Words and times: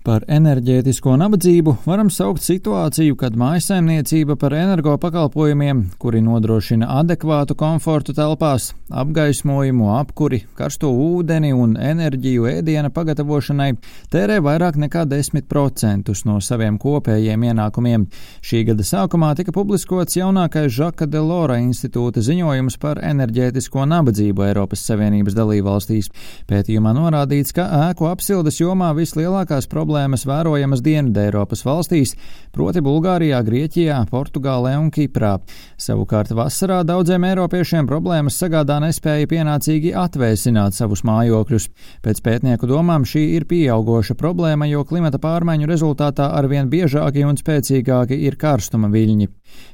Par 0.00 0.22
enerģētisko 0.32 1.12
nabadzību 1.20 1.74
varam 1.84 2.08
saukt 2.08 2.40
situāciju, 2.40 3.18
kad 3.20 3.34
mājsaimniecība 3.36 4.32
par 4.40 4.54
energo 4.56 4.94
pakalpojumiem, 4.96 5.82
kuri 6.00 6.22
nodrošina 6.24 6.86
adekvātu 7.02 7.52
komfortu 7.60 8.14
telpās, 8.16 8.70
apgaismojumu, 8.88 9.90
apkuri, 9.98 10.38
karsto 10.56 10.88
ūdeni 10.88 11.50
un 11.52 11.74
enerģiju 11.76 12.48
ēdiena 12.48 12.88
pagatavošanai, 12.96 13.74
tērē 14.08 14.38
vairāk 14.46 14.78
nekā 14.80 15.02
10% 15.10 16.14
no 16.30 16.38
saviem 16.40 16.80
kopējiem 16.80 17.44
ienākumiem. 17.50 18.08
Šī 18.40 18.62
gada 18.70 18.88
sākumā 18.88 19.34
tika 19.36 19.52
publiskots 19.52 20.16
jaunākais 20.16 20.72
Žaka 20.78 21.10
Delora 21.12 21.60
institūta 21.60 22.24
ziņojums 22.24 22.80
par 22.80 23.02
enerģētisko 23.04 23.84
nabadzību 23.92 24.48
Eiropas 24.48 24.88
Savienības 24.88 25.36
dalībvalstīs. 25.36 26.08
Pētījumā 26.48 26.96
norādīts, 26.96 27.52
ka 27.52 27.68
ēku 27.90 28.08
apsildes 28.08 28.62
jomā 28.64 28.94
vislielākās 28.96 29.68
problēmas 29.68 29.89
problēmas 29.90 30.22
vērojamas 30.22 30.82
Dienvidē 30.86 31.24
Eiropas 31.26 31.64
valstīs, 31.66 32.12
proti 32.54 32.78
Bulgārijā, 32.80 33.40
Grieķijā, 33.42 33.96
Portugālē 34.10 34.76
un 34.78 34.90
Kiprā. 34.94 35.40
Savukārt 35.80 36.30
vasarā 36.30 36.84
daudziem 36.86 37.26
eiropiešiem 37.26 37.88
problēmas 37.90 38.38
sagādā 38.38 38.78
nespēja 38.84 39.26
pienācīgi 39.26 39.90
atvēsināt 39.98 40.78
savus 40.78 41.02
mājokļus. 41.02 41.66
Pēc 42.06 42.22
pētnieku 42.22 42.70
domām 42.70 43.02
šī 43.02 43.24
ir 43.34 43.48
pieaugoša 43.50 44.14
problēma, 44.14 44.70
jo 44.70 44.84
klimata 44.86 45.18
pārmaiņu 45.18 45.66
rezultātā 45.66 46.30
arvien 46.38 46.70
biežāki 46.70 47.26
un 47.26 47.40
spēcīgāki 47.40 48.22
ir 48.30 48.38
karstuma 48.38 48.92
viļņi. 48.94 49.26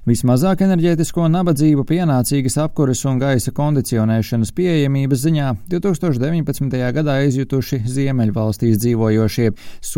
Vismazāk 0.07 0.63
enerģētisko 0.65 1.27
nabadzību 1.29 1.85
pienācīgas 1.89 2.57
apkuras 2.63 3.03
un 3.11 3.19
gaisa 3.21 3.53
kondicionēšanas 3.53 4.55
pieejamības 4.57 5.25
ziņā 5.27 5.51
2019. 5.73 6.79
gadā 6.97 7.19
izjutuši 7.27 7.83
Ziemeļvalstīs 7.85 8.79
dzīvojošie 8.81 9.51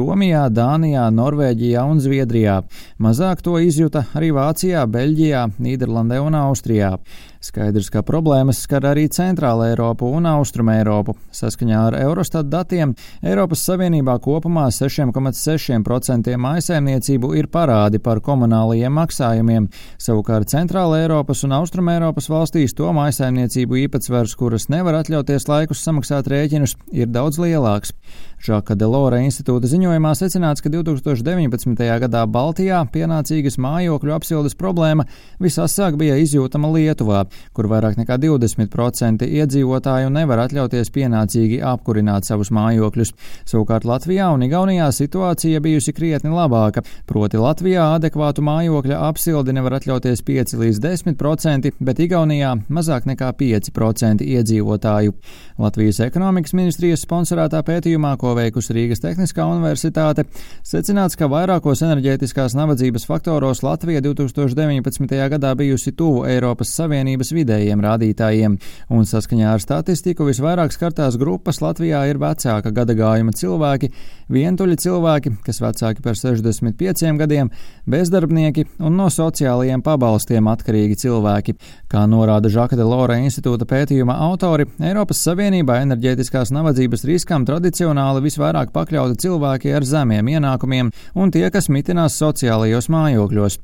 Somijā, 0.09 0.47
Dānijā, 0.49 1.03
Norvēģijā 1.13 1.83
un 1.85 1.99
Zviedrijā. 2.01 2.55
Mazāk 2.97 3.43
to 3.45 3.59
izjuta 3.61 4.07
arī 4.17 4.31
Vācijā, 4.33 4.87
Beļģijā, 4.89 5.43
Nīderlandē 5.61 6.17
un 6.25 6.39
Austrijā. 6.39 6.95
Skaidrs, 7.39 7.87
ka 7.95 8.01
problēmas 8.03 8.59
skar 8.65 8.83
arī 8.91 9.05
Centrāla 9.15 9.69
Eiropu 9.71 10.09
un 10.11 10.27
Austruma 10.27 10.75
Eiropu. 10.81 11.15
Saskaņā 11.31 11.83
ar 11.87 11.97
Eurostat 12.01 12.49
datiem 12.51 12.97
Eiropas 13.23 13.63
Savienībā 13.69 14.17
kopumā 14.25 14.65
6,6% 14.75 16.35
mājasēmniecību 16.35 17.31
ir 17.39 17.47
parādi 17.53 18.03
par 18.03 18.19
komunālajiem 18.27 18.99
maksājumiem. 18.99 19.69
Savukārt 20.03 20.51
Centrāla 20.51 20.99
Eiropas 21.05 21.45
un 21.47 21.55
Austruma 21.61 21.95
Eiropas 21.95 22.27
valstīs 22.33 22.75
to 22.75 22.91
mājasēmniecību 22.97 23.85
īpatsvars, 23.85 24.35
kuras 24.39 24.67
nevar 24.73 24.99
atļauties 25.05 25.47
laikus 25.47 25.85
samaksāt 25.87 26.33
rēķinus, 26.35 26.75
ir 26.91 27.07
daudz 27.15 27.39
lielāks. 27.39 27.95
Žaka 28.39 28.77
Delora 28.79 29.19
institūta 29.23 29.67
ziņojumā 29.67 30.13
secināts, 30.15 30.63
ka 30.63 30.71
2019. 30.71 31.75
gadā 32.05 32.23
Baltijā 32.31 32.85
pienācīgas 32.95 33.59
mājokļu 33.59 34.15
apsildes 34.15 34.55
problēma 34.59 35.09
visasāk 35.43 35.99
bija 35.99 36.19
izjūtama 36.23 36.71
Lietuvā, 36.77 37.25
kur 37.57 37.69
vairāk 37.71 37.99
nekā 38.01 38.19
20% 38.23 39.27
iedzīvotāju 39.27 40.13
nevar 40.15 40.45
atļauties 40.47 40.93
pienācīgi 40.95 41.61
apkurināt 41.65 42.29
savus 42.29 42.53
mājokļus. 42.55 43.15
Savukārt 43.49 43.87
Latvijā 43.89 44.31
un 44.35 44.45
Igaunijā 44.47 44.89
situācija 44.95 45.61
bijusi 45.65 45.95
krietni 45.97 46.33
labāka, 46.35 46.85
proti 47.09 47.41
Latvijā 47.41 47.91
adekvātu 47.97 48.45
mājokļa 48.47 49.01
apsildi 49.09 49.55
nevar 49.57 49.79
atļauties 49.79 50.23
5 50.27 50.57
līdz 50.63 50.83
10%, 50.85 51.73
bet 51.81 52.03
Igaunijā 52.05 52.55
mazāk 52.69 53.09
nekā 53.09 53.33
5% 53.39 54.25
iedzīvotāju. 54.27 55.15
Latvijas 55.59 55.99
ekonomikas 56.05 56.55
ministrijas 56.55 57.03
sponsorētā 57.03 57.65
pētījumā, 57.67 58.13
ko 58.21 58.37
veikusi 58.39 58.77
Rīgas 58.77 59.03
Tehniskā 59.03 59.43
universitāte, 59.51 60.29
secināts, 60.63 61.19
ka 61.19 61.27
vairākos 61.31 61.83
enerģētiskās 61.83 62.55
nabadzības 62.55 63.07
faktoros 63.09 63.65
Latvija 63.67 64.03
2019. 64.05 65.17
gadā 65.35 65.55
bijusi 65.59 65.93
tuvu 65.99 66.23
Eiropas 66.31 66.71
Savienības 66.79 67.18
vidējiem 67.35 67.83
rādītājiem, 67.83 68.55
un 68.95 69.09
saskaņā 69.09 69.55
ar 69.55 69.63
statistiku 69.65 70.27
visvairāk 70.29 70.75
skartās 70.75 71.19
grupas 71.19 71.59
Latvijā 71.65 72.05
ir 72.11 72.21
vecāka 72.23 72.71
gadagājuma 72.75 73.35
cilvēki, 73.35 73.91
vientuļi 74.33 74.77
cilvēki, 74.85 75.33
kas 75.45 75.63
vecāki 75.65 76.05
par 76.05 76.19
65 76.19 77.17
gadiem, 77.19 77.51
bezdarbnieki 77.89 78.67
un 78.85 78.99
no 79.01 79.09
sociālajiem 79.13 79.83
pabalstiem 79.85 80.49
atkarīgi 80.53 80.99
cilvēki. 81.05 81.57
Kā 81.89 82.05
norāda 82.11 82.51
Žaka 82.53 82.77
de 82.77 82.85
Lora 82.85 83.17
institūta 83.23 83.65
pētījuma 83.69 84.19
autori, 84.29 84.69
Eiropas 84.85 85.23
Savienībā 85.25 85.81
enerģētiskās 85.85 86.53
nabadzības 86.53 87.07
riskam 87.09 87.47
tradicionāli 87.49 88.25
visvairāk 88.27 88.73
pakļauti 88.75 89.19
cilvēki 89.25 89.73
ar 89.77 89.87
zemiem 89.89 90.29
ienākumiem 90.35 90.93
un 91.17 91.33
tie, 91.33 91.47
kas 91.55 91.71
mitinās 91.73 92.19
sociālajos 92.21 92.91
mājokļos. 92.93 93.59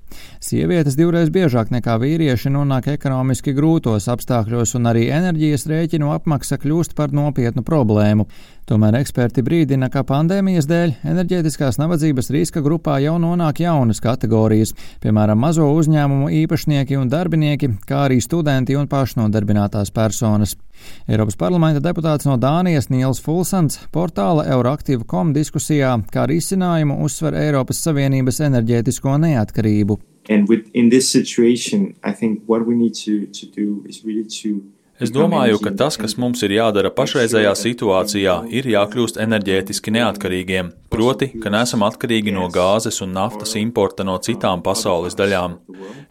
Sievietes 0.45 0.97
divreiz 0.97 1.29
biežāk 1.35 1.73
nekā 1.75 1.99
vīrieši 2.01 2.53
nonāk 2.55 2.89
ekonomiski 2.95 3.44
grūtos 3.53 4.09
apstākļos, 4.09 4.73
un 4.79 4.89
arī 4.89 5.11
enerģijas 5.13 5.67
rēķinu 5.69 6.09
apmaksa 6.15 6.57
kļūst 6.63 6.95
par 6.97 7.13
nopietnu 7.13 7.61
problēmu. 7.67 8.25
Tomēr 8.65 8.97
eksperti 9.03 9.43
brīdina, 9.45 9.91
ka 9.93 10.07
pandēmijas 10.09 10.65
dēļ 10.71 10.95
enerģētiskās 11.05 11.77
nabadzības 11.83 12.31
riska 12.33 12.63
grupā 12.65 12.97
jau 13.05 13.19
nonāk 13.21 13.61
jaunas 13.61 14.01
kategorijas, 14.01 14.73
piemēram, 15.05 15.37
mazo 15.37 15.67
uzņēmumu 15.77 16.31
īpašnieki 16.41 16.97
un 16.97 17.13
darbinieki, 17.13 17.75
kā 17.85 18.07
arī 18.07 18.23
studenti 18.25 18.79
un 18.81 18.89
pašnodarbinātās 18.89 19.93
personas. 19.93 20.57
Eiropas 21.05 21.37
parlamenta 21.37 21.85
deputāts 21.85 22.25
no 22.29 22.39
Dānijas 22.41 22.89
Niels 22.89 23.21
Fulsants 23.21 23.83
portāla 23.93 24.47
Euroaktīva.com 24.57 25.37
diskusijā 25.37 25.99
kā 26.15 26.25
risinājumu 26.31 27.03
uzsver 27.05 27.37
Eiropas 27.45 27.85
Savienības 27.85 28.41
enerģētisko 28.49 29.21
neatkarību. 29.29 30.01
And 30.29 30.49
with, 30.49 30.71
in 30.73 30.89
this 30.89 31.11
situation, 31.11 31.97
I 32.03 32.13
think 32.13 32.43
what 32.47 32.67
we 32.67 32.75
need 32.75 32.95
to, 32.95 33.27
to 33.27 33.47
do 33.47 33.85
is 33.87 34.05
really 34.05 34.25
to 34.25 34.71
Es 35.03 35.11
domāju, 35.11 35.59
ka 35.59 35.73
tas, 35.75 35.97
kas 35.99 36.13
mums 36.23 36.45
ir 36.47 36.53
jādara 36.55 36.93
pašreizējā 36.95 37.51
situācijā, 37.59 38.35
ir 38.55 38.69
jākļūst 38.71 39.17
enerģētiski 39.25 39.91
neatkarīgiem, 39.91 40.69
proti, 40.93 41.33
ka 41.43 41.51
neesam 41.51 41.83
atkarīgi 41.83 42.31
no 42.31 42.47
gāzes 42.55 43.01
un 43.03 43.11
naftas 43.17 43.57
importa 43.59 44.07
no 44.07 44.15
citām 44.23 44.63
pasaules 44.63 45.19
daļām. 45.19 45.57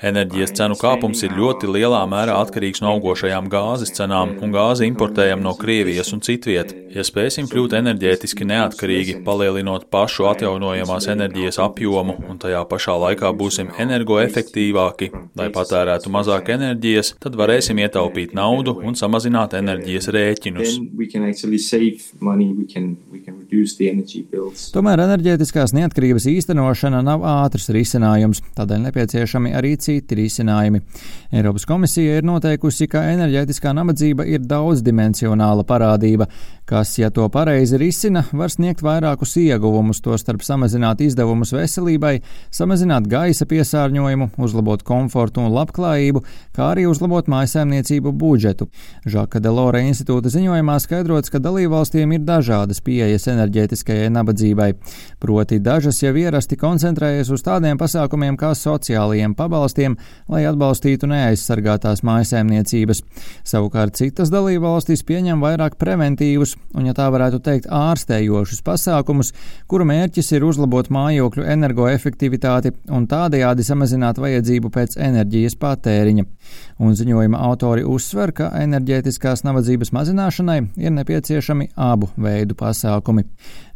Enerģijas 0.04 0.52
cenu 0.60 0.76
kāpums 0.76 1.24
ir 1.24 1.32
ļoti 1.38 1.70
lielā 1.72 2.02
mērā 2.12 2.36
atkarīgs 2.44 2.84
no 2.84 2.92
augošajām 2.98 3.48
gāzes 3.54 3.96
cenām, 3.96 4.34
un 4.44 4.52
gāzi 4.52 4.90
importējam 4.92 5.40
no 5.46 5.56
Krievijas 5.56 6.12
un 6.12 6.20
citviet. 6.28 6.76
Ja 6.92 7.08
spēsim 7.08 7.48
kļūt 7.48 7.78
enerģētiski 7.80 8.50
neatkarīgi, 8.52 9.16
palielinot 9.24 9.88
pašu 9.96 10.28
atjaunojamās 10.34 11.08
enerģijas 11.16 11.62
apjomu, 11.64 12.18
un 12.28 12.44
tajā 12.44 12.66
pašā 12.68 13.00
laikā 13.06 13.32
būsim 13.40 13.72
energoefektīvāki, 13.80 15.10
lai 15.40 15.50
patērētu 15.56 16.12
mazāk 16.12 16.52
enerģijas, 16.60 17.16
tad 17.24 17.40
varēsim 17.40 17.80
ietaupīt 17.80 18.36
naudu 18.36 18.74
un 18.84 18.98
samazināt 19.00 19.56
enerģijas 19.58 20.10
rēķinus. 20.14 20.78
We 23.54 23.66
can, 23.68 23.98
we 23.98 24.04
can 24.04 24.44
Tomēr 24.74 25.02
enerģētiskās 25.04 25.74
neatkarības 25.78 26.26
īstenošana 26.30 27.04
nav 27.06 27.24
ātrs 27.28 27.70
risinājums, 27.74 28.42
tādēļ 28.58 28.88
nepieciešami 28.88 29.54
arī 29.54 29.76
citi 29.82 30.18
risinājumi. 30.18 30.82
Eiropas 31.34 31.66
komisija 31.70 32.18
ir 32.18 32.26
noteikusi, 32.26 32.88
ka 32.90 33.04
enerģētiskā 33.12 33.74
nabadzība 33.78 34.26
ir 34.30 34.42
daudzdimensionāla 34.50 35.66
parādība, 35.70 36.28
kas, 36.70 36.96
ja 36.98 37.10
to 37.14 37.28
pareizi 37.34 37.78
risina, 37.82 38.24
var 38.34 38.54
sniegt 38.54 38.82
vairākus 38.86 39.36
ieguvumus, 39.42 40.02
tostarp 40.06 40.42
samazināt 40.46 41.02
izdevumus 41.06 41.54
veselībai, 41.54 42.16
samazināt 42.54 43.10
gaisa 43.12 43.46
piesārņojumu, 43.50 44.32
uzlabot 44.38 44.86
komfortu 44.88 45.44
un 45.44 45.54
labklājību, 45.54 46.24
kā 46.56 46.72
arī 46.74 46.88
uzlabot 46.90 47.30
mājasēmniecību 47.30 48.14
budžetu. 48.18 48.70
Žaka 49.06 49.42
Delora 49.44 49.84
institūta 49.86 50.34
ziņojumā 50.34 50.80
skaidrots, 50.82 51.34
ka 51.34 51.44
dalībvalstīm 51.44 52.18
ir 52.18 52.26
dažādas 52.28 52.82
pieejas 52.86 53.28
enerģētiskajai 53.44 54.10
nabadzībai. 54.14 54.70
Proti, 55.22 55.60
dažas 55.64 56.02
jau 56.04 56.14
ierasti 56.18 56.58
koncentrējas 56.60 57.32
uz 57.34 57.44
tādiem 57.46 57.78
pasākumiem 57.80 58.38
kā 58.40 58.54
sociālajiem 58.58 59.36
pabalstiem, 59.36 59.98
lai 60.32 60.44
atbalstītu 60.50 61.08
neaizsargātās 61.12 62.04
mājasēmniecības. 62.08 63.04
Savukārt 63.48 63.98
citas 64.00 64.32
dalībvalstis 64.34 65.04
pieņem 65.08 65.44
vairāk 65.44 65.78
preventīvus 65.82 66.56
un, 66.74 66.88
ja 66.88 66.96
tā 66.98 67.10
varētu 67.14 67.42
teikt, 67.44 67.70
ārstējošus 67.72 68.64
pasākumus, 68.66 69.34
kuru 69.68 69.88
mērķis 69.90 70.34
ir 70.38 70.48
uzlabot 70.48 70.90
mājokļu 70.94 71.48
energoefektivitāti 71.56 72.74
un 72.94 73.08
tādējādi 73.12 73.66
samazināt 73.68 74.22
vajadzību 74.24 74.72
pēc 74.74 74.98
enerģijas 75.02 75.58
patēriņa. 75.60 76.28
Un 76.84 76.96
ziņojuma 76.98 77.40
autori 77.48 77.86
uzsver, 77.86 78.34
ka 78.36 78.52
enerģētiskās 78.60 79.46
nabadzības 79.48 79.94
mazināšanai 79.96 80.60
ir 80.82 80.96
nepieciešami 81.00 81.72
abu 81.76 82.10
veidu 82.18 82.58
pasākumi. 82.60 83.28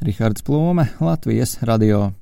Rihards 0.06 0.46
Plūme, 0.46 0.90
Latvijas 1.02 1.60
radio. 1.62 2.12